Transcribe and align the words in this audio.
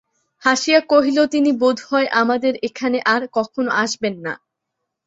হাসিয়া 0.43 0.79
কহিল, 0.91 1.17
তিনি 1.25 1.51
বোধ 1.61 1.77
হয় 1.89 2.07
আমাদের 2.21 2.53
এখানে 2.67 2.97
আর 3.13 3.21
কখনো 3.37 3.69
আসবেন 3.83 4.15
না? 4.25 4.33